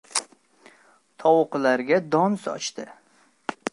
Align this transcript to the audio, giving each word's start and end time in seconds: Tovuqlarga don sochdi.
Tovuqlarga 1.23 1.99
don 2.17 2.39
sochdi. 2.47 2.87